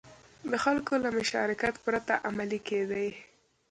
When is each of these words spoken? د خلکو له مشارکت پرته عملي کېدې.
د 0.49 0.53
خلکو 0.63 0.93
له 1.03 1.09
مشارکت 1.17 1.75
پرته 1.85 2.13
عملي 2.29 2.59
کېدې. 2.67 3.07